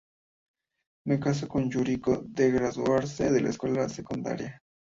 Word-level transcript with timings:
Me 1.05 1.19
caso 1.19 1.47
con 1.47 1.69
Yuriko 1.69 2.23
de 2.23 2.49
graduarse 2.49 3.31
de 3.31 3.39
la 3.41 3.51
escuela 3.51 3.87
secundaria. 3.87 4.59